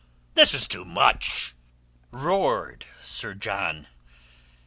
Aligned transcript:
"This 0.33 0.55
is 0.55 0.67
too 0.67 0.83
much!" 0.83 1.53
roared 2.09 2.87
Sir 3.03 3.35
John. 3.35 3.85